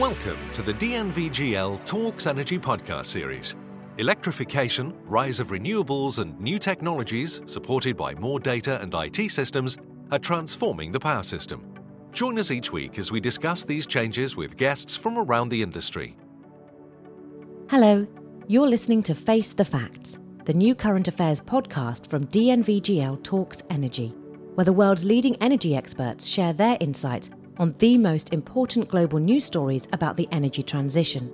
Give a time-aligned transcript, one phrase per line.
[0.00, 3.54] Welcome to the DNVGL Talks Energy podcast series.
[3.98, 9.78] Electrification, rise of renewables, and new technologies, supported by more data and IT systems,
[10.10, 11.72] are transforming the power system.
[12.12, 16.16] Join us each week as we discuss these changes with guests from around the industry.
[17.70, 18.04] Hello,
[18.48, 24.08] you're listening to Face the Facts, the new current affairs podcast from DNVGL Talks Energy,
[24.56, 29.44] where the world's leading energy experts share their insights on the most important global news
[29.44, 31.32] stories about the energy transition.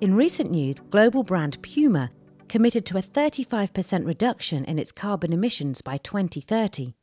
[0.00, 2.10] In recent news, global brand Puma
[2.48, 6.94] committed to a 35% reduction in its carbon emissions by 2030,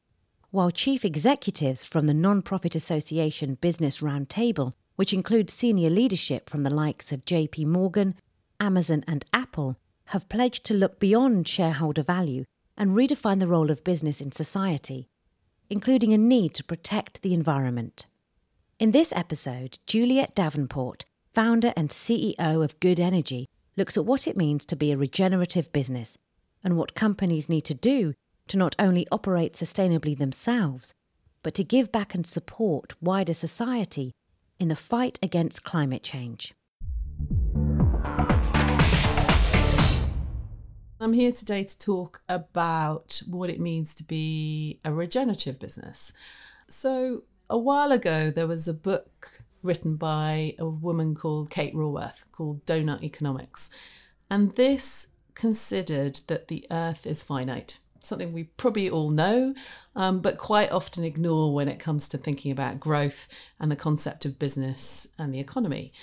[0.52, 6.70] while chief executives from the non-profit association Business Roundtable, which includes senior leadership from the
[6.70, 8.16] likes of JP Morgan,
[8.59, 9.76] Amazon, and Apple,
[10.08, 12.45] have pledged to look beyond shareholder value
[12.78, 15.09] and redefine the role of business in society
[15.73, 18.06] including a need to protect the environment.
[18.84, 24.36] In this episode, Juliet Davenport, founder and CEO of Good Energy, looks at what it
[24.36, 26.17] means to be a regenerative business
[26.66, 28.14] and what companies need to do
[28.50, 30.94] to not only operate sustainably themselves,
[31.44, 34.11] but to give back and support wider society
[34.59, 36.54] in the fight against climate change.
[41.00, 46.11] I'm here today to talk about what it means to be a regenerative business.
[46.67, 47.23] So,
[47.54, 52.66] a while ago, there was a book written by a woman called Kate Raworth called
[52.66, 53.70] Doughnut Economics.
[54.28, 59.54] And this considered that the earth is finite, something we probably all know,
[59.95, 63.28] um, but quite often ignore when it comes to thinking about growth
[63.60, 65.94] and the concept of business and the economy.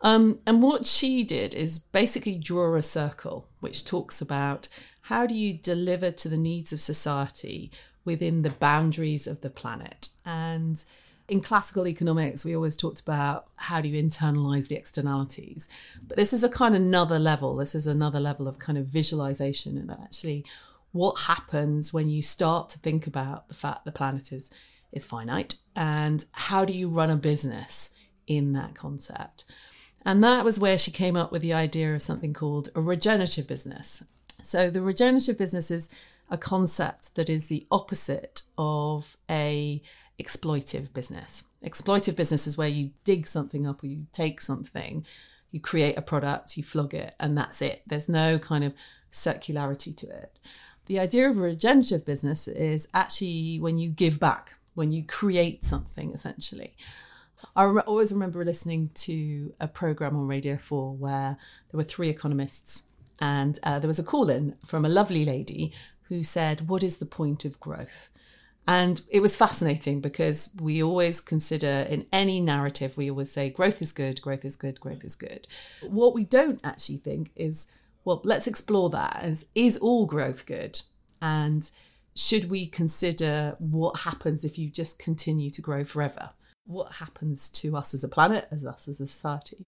[0.00, 4.66] Um, and what she did is basically draw a circle which talks about
[5.02, 7.70] how do you deliver to the needs of society
[8.08, 10.08] within the boundaries of the planet.
[10.24, 10.82] And
[11.28, 15.68] in classical economics, we always talked about how do you internalize the externalities.
[16.06, 17.56] But this is a kind of another level.
[17.56, 20.46] This is another level of kind of visualization and actually
[20.92, 24.50] what happens when you start to think about the fact the planet is
[24.90, 27.94] is finite and how do you run a business
[28.26, 29.44] in that concept.
[30.02, 33.46] And that was where she came up with the idea of something called a regenerative
[33.46, 34.04] business.
[34.42, 35.90] So, the regenerative business is
[36.30, 39.82] a concept that is the opposite of a
[40.20, 41.44] exploitive business.
[41.64, 45.04] Exploitive business is where you dig something up or you take something,
[45.50, 47.82] you create a product, you flog it, and that's it.
[47.86, 48.74] There's no kind of
[49.10, 50.38] circularity to it.
[50.86, 55.64] The idea of a regenerative business is actually when you give back, when you create
[55.64, 56.74] something essentially.
[57.54, 61.36] I rem- always remember listening to a program on Radio 4 where
[61.70, 62.88] there were three economists,
[63.20, 65.72] and uh, there was a call in from a lovely lady
[66.08, 68.08] who said, What is the point of growth?
[68.66, 73.80] And it was fascinating because we always consider in any narrative, we always say growth
[73.80, 75.46] is good, growth is good, growth is good.
[75.82, 77.72] What we don't actually think is,
[78.04, 80.82] well, let's explore that as is all growth good?
[81.22, 81.70] And
[82.14, 86.30] should we consider what happens if you just continue to grow forever?
[86.68, 89.64] what happens to us as a planet, as us as a society.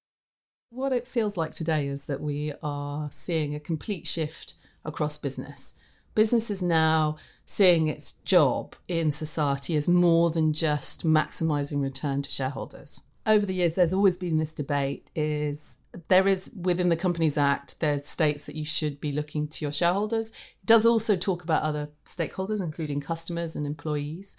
[0.69, 5.80] What it feels like today is that we are seeing a complete shift across business.
[6.15, 12.31] Business is now seeing its job in society as more than just maximizing return to
[12.31, 13.11] shareholders.
[13.27, 17.79] Over the years, there's always been this debate is there is within the Companies Act,
[17.81, 20.31] there states that you should be looking to your shareholders.
[20.31, 24.37] It does also talk about other stakeholders, including customers and employees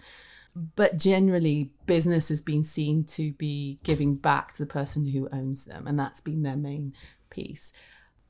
[0.76, 5.64] but generally business has been seen to be giving back to the person who owns
[5.64, 6.92] them and that's been their main
[7.30, 7.72] piece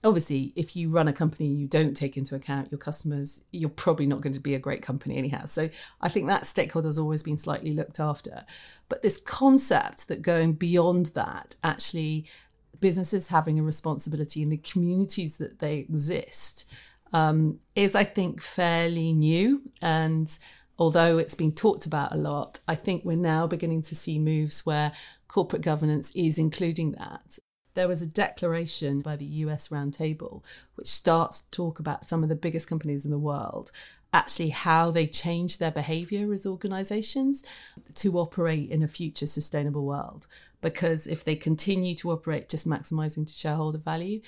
[0.04, 3.70] obviously if you run a company and you don't take into account your customers you're
[3.70, 5.44] probably not going to be a great company anyhow.
[5.46, 5.68] So
[6.00, 8.44] i think that stakeholder has always been slightly looked after.
[8.88, 12.26] But this concept that going beyond that actually
[12.80, 16.70] businesses having a responsibility in the communities that they exist
[17.12, 19.62] um, is i think fairly new.
[19.80, 20.36] And
[20.78, 24.66] although it's been talked about a lot, I think we're now beginning to see moves
[24.66, 24.92] where
[25.28, 27.38] corporate governance is including that.
[27.74, 30.42] There was a declaration by the US Roundtable
[30.74, 33.71] which starts to talk about some of the biggest companies in the world,
[34.13, 37.45] actually how they change their behavior as organizations
[37.95, 40.27] to operate in a future sustainable world.
[40.60, 44.21] Because if they continue to operate just maximizing to shareholder value,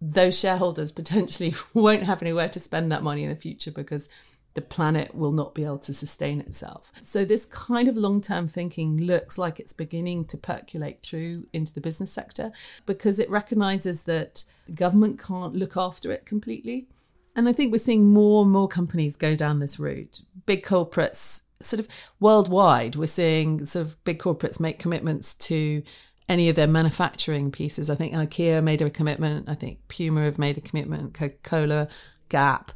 [0.00, 4.08] those shareholders potentially won't have anywhere to spend that money in the future because
[4.54, 6.92] the planet will not be able to sustain itself.
[7.00, 11.72] So, this kind of long term thinking looks like it's beginning to percolate through into
[11.72, 12.52] the business sector
[12.86, 14.44] because it recognizes that
[14.74, 16.86] government can't look after it completely.
[17.34, 20.22] And I think we're seeing more and more companies go down this route.
[20.44, 21.88] Big corporates, sort of
[22.20, 25.82] worldwide, we're seeing sort of big corporates make commitments to
[26.28, 27.88] any of their manufacturing pieces.
[27.90, 29.48] I think IKEA made a commitment.
[29.48, 31.14] I think Puma have made a commitment.
[31.14, 31.88] Coca Cola,
[32.28, 32.72] Gap,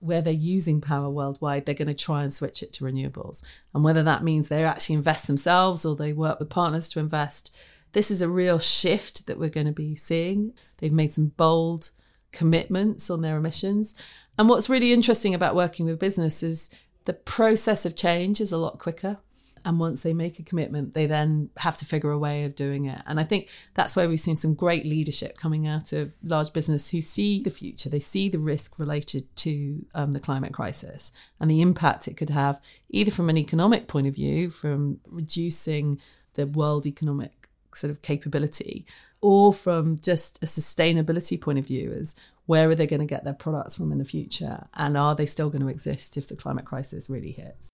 [0.00, 3.44] where they're using power worldwide, they're going to try and switch it to renewables.
[3.74, 7.56] And whether that means they actually invest themselves or they work with partners to invest,
[7.92, 10.52] this is a real shift that we're going to be seeing.
[10.78, 11.90] They've made some bold
[12.32, 13.94] commitments on their emissions.
[14.38, 16.70] And what's really interesting about working with business is
[17.06, 19.18] the process of change is a lot quicker.
[19.64, 22.86] And once they make a commitment, they then have to figure a way of doing
[22.86, 23.00] it.
[23.06, 26.90] And I think that's where we've seen some great leadership coming out of large business
[26.90, 27.88] who see the future.
[27.88, 32.30] They see the risk related to um, the climate crisis and the impact it could
[32.30, 32.60] have,
[32.90, 36.00] either from an economic point of view, from reducing
[36.34, 38.86] the world economic sort of capability,
[39.20, 42.14] or from just a sustainability point of view is
[42.46, 45.26] where are they going to get their products from in the future and are they
[45.26, 47.70] still going to exist if the climate crisis really hits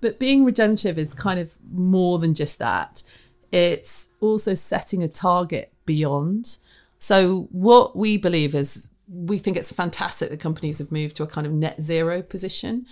[0.00, 3.02] but being regenerative is kind of more than just that.
[3.50, 6.58] It's also setting a target beyond.
[6.98, 11.26] So what we believe is we think it's fantastic that companies have moved to a
[11.26, 12.86] kind of net zero position.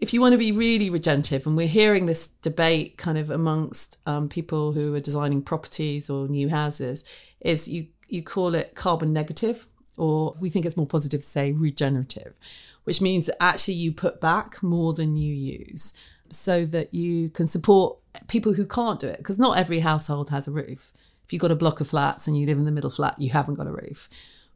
[0.00, 3.98] If you want to be really regenerative, and we're hearing this debate kind of amongst
[4.06, 7.04] um, people who are designing properties or new houses,
[7.40, 9.66] is you you call it carbon negative,
[9.96, 12.34] or we think it's more positive to say regenerative,
[12.84, 15.94] which means that actually you put back more than you use,
[16.30, 17.98] so that you can support
[18.28, 19.18] people who can't do it.
[19.18, 20.92] Because not every household has a roof.
[21.24, 23.30] If you've got a block of flats and you live in the middle flat, you
[23.30, 24.08] haven't got a roof.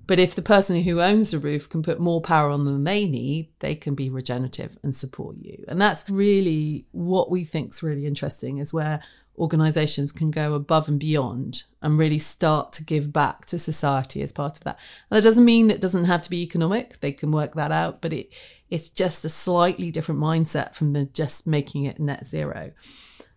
[0.07, 3.07] But if the person who owns the roof can put more power on than they
[3.07, 5.65] need, they can be regenerative and support you.
[5.67, 9.03] And that's really what we think is really interesting is where
[9.39, 14.33] organizations can go above and beyond and really start to give back to society as
[14.33, 14.79] part of that.
[15.11, 17.01] And that doesn't mean that it doesn't have to be economic.
[17.01, 18.33] They can work that out, but it
[18.69, 22.73] it's just a slightly different mindset from the just making it net zero.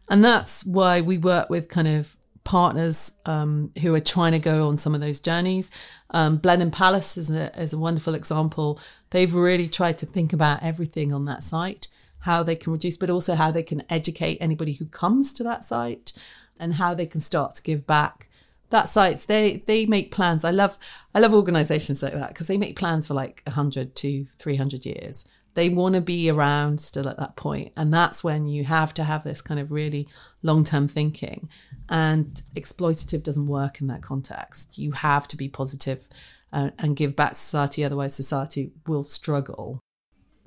[0.10, 4.68] And that's why we work with kind of partners um, who are trying to go
[4.68, 5.70] on some of those journeys.
[6.10, 8.80] Um, Blenheim Palace is a, is a wonderful example.
[9.12, 11.90] They've really tried to think about everything on that site,
[12.22, 15.64] how they can reduce, but also how they can educate anybody who comes to that
[15.64, 16.14] site
[16.60, 18.30] and how they can start to give back.
[18.70, 20.46] That sites they they make plans.
[20.46, 20.78] I love
[21.16, 24.86] I love organisations like that because they make plans for like hundred to three hundred
[24.86, 28.94] years they want to be around still at that point and that's when you have
[28.94, 30.08] to have this kind of really
[30.44, 31.50] long-term thinking
[31.90, 36.08] and exploitative doesn't work in that context you have to be positive
[36.54, 39.80] uh, and give back to society otherwise society will struggle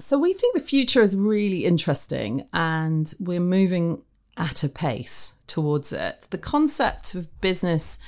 [0.02, 4.02] so we think the future is really interesting and we're moving
[4.36, 7.98] at a pace towards it the concept of business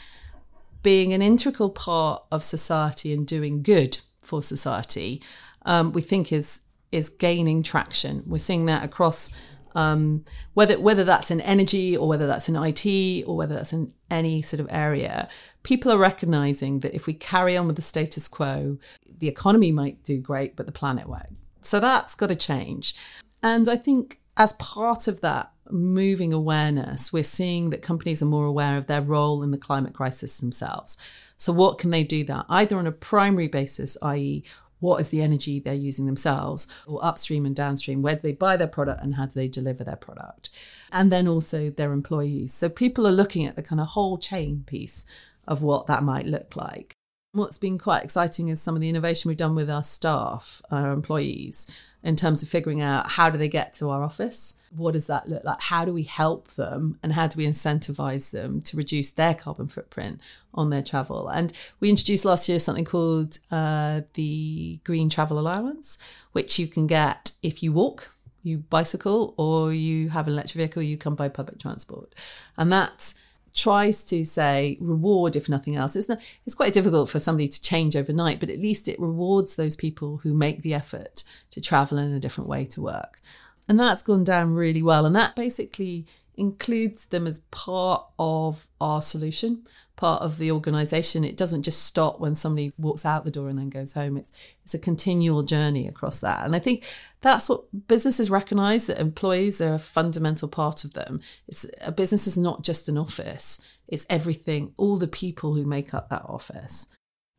[0.83, 5.23] being an integral part of society and doing good for society
[5.65, 6.61] um, we think is
[6.95, 8.23] is gaining traction.
[8.25, 9.35] We're seeing that across
[9.75, 10.25] um,
[10.55, 14.43] whether whether that's in energy or whether that's in IT or whether that's in any
[14.43, 15.29] sort of area.
[15.65, 18.79] People are recognizing that if we carry on with the status quo,
[19.19, 21.37] the economy might do great, but the planet won't.
[21.65, 22.95] So that's got to change.
[23.43, 28.47] And I think as part of that moving awareness, we're seeing that companies are more
[28.47, 30.99] aware of their role in the climate crisis themselves.
[31.37, 34.45] So, what can they do that either on a primary basis, i.e.,
[34.81, 38.57] what is the energy they're using themselves, or upstream and downstream, where do they buy
[38.57, 40.51] their product and how do they deliver their product?
[40.93, 42.53] And then also their employees.
[42.53, 45.07] So people are looking at the kind of whole chain piece
[45.49, 46.95] of what that might look like.
[47.35, 50.93] What's been quite exciting is some of the innovation we've done with our staff, our
[50.93, 51.69] employees,
[52.05, 54.63] in terms of figuring out how do they get to our office?
[54.77, 55.61] What does that look like?
[55.61, 59.67] How do we help them and how do we incentivize them to reduce their carbon
[59.67, 60.21] footprint
[60.55, 61.29] on their travel?
[61.29, 65.99] And we introduced last year something called uh, the Green Travel Allowance,
[66.31, 68.15] which you can get if you walk,
[68.45, 72.15] you bicycle, or you have an electric vehicle, you come by public transport.
[72.57, 73.17] And that's
[73.55, 75.95] tries to say reward if nothing else.
[75.95, 79.55] It's not, it's quite difficult for somebody to change overnight, but at least it rewards
[79.55, 83.21] those people who make the effort to travel in a different way to work.
[83.69, 85.07] And that's gone down really well.
[85.07, 86.05] And that basically
[86.37, 91.25] includes them as part of our solution, part of the organization.
[91.25, 94.17] It doesn't just stop when somebody walks out the door and then goes home.
[94.17, 96.45] It's it's a continual journey across that.
[96.45, 96.85] And I think
[97.21, 101.21] that's what businesses recognize that employees are a fundamental part of them.
[101.49, 103.67] It's a business is not just an office.
[103.87, 106.89] It's everything, all the people who make up that office.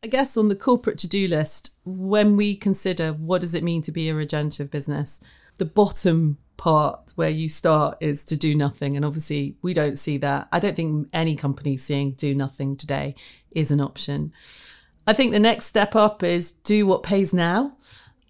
[0.03, 3.91] I guess on the corporate to-do list, when we consider what does it mean to
[3.91, 5.19] be a regenerative business,
[5.57, 8.95] the bottom part where you start is to do nothing.
[8.95, 10.47] And obviously, we don't see that.
[10.51, 13.15] I don't think any company seeing do nothing today
[13.51, 14.33] is an option.
[15.07, 17.77] I think the next step up is do what pays now.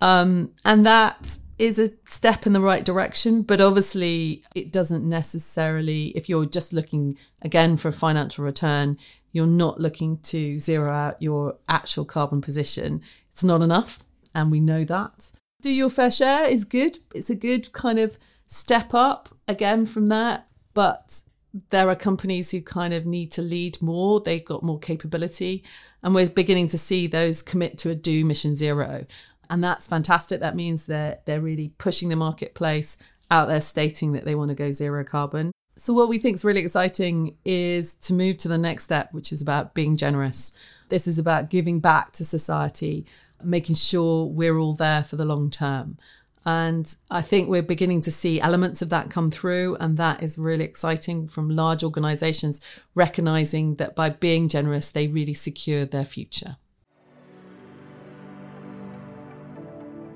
[0.01, 6.07] Um, and that is a step in the right direction, but obviously it doesn't necessarily,
[6.07, 8.97] if you're just looking again for a financial return,
[9.31, 13.01] you're not looking to zero out your actual carbon position.
[13.31, 13.99] It's not enough.
[14.33, 15.31] And we know that.
[15.65, 16.99] Do your fair share is good.
[17.15, 20.45] It's a good kind of step up again from that.
[20.75, 21.23] But
[21.71, 24.19] there are companies who kind of need to lead more.
[24.19, 25.63] They've got more capability.
[26.03, 29.07] And we're beginning to see those commit to a do mission zero.
[29.49, 30.39] And that's fantastic.
[30.39, 32.99] That means they're they're really pushing the marketplace
[33.31, 35.51] out there stating that they want to go zero carbon.
[35.77, 39.31] So what we think is really exciting is to move to the next step, which
[39.31, 40.55] is about being generous.
[40.89, 43.07] This is about giving back to society,
[43.43, 45.97] making sure we're all there for the long term.
[46.45, 49.77] And I think we're beginning to see elements of that come through.
[49.79, 52.61] And that is really exciting from large organizations
[52.93, 56.57] recognizing that by being generous, they really secure their future.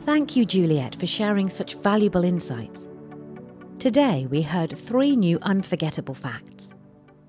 [0.06, 2.88] Thank you, Juliet, for sharing such valuable insights.
[3.80, 6.74] Today, we heard three new unforgettable facts.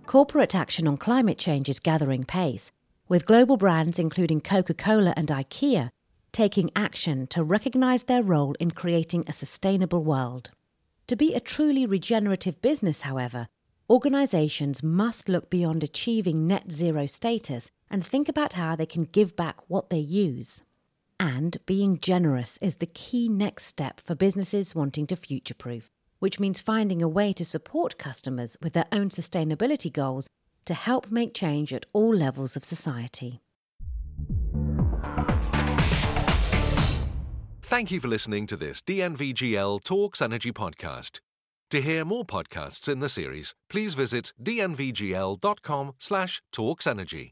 [0.07, 2.73] Corporate action on climate change is gathering pace,
[3.11, 5.91] with global brands including Coca Cola and IKEA
[6.33, 10.53] taking action to recognise their role in creating a sustainable world.
[11.09, 13.49] To be a truly regenerative business, however,
[13.91, 19.35] organisations must look beyond achieving net zero status and think about how they can give
[19.35, 20.63] back what they use.
[21.19, 25.91] And being generous is the key next step for businesses wanting to future proof,
[26.21, 30.29] which means finding a way to support customers with their own sustainability goals
[30.65, 33.41] to help make change at all levels of society.
[37.63, 41.21] Thank you for listening to this DNVGL Talks Energy podcast.
[41.71, 47.31] To hear more podcasts in the series, please visit dnvgl.com slash talksenergy.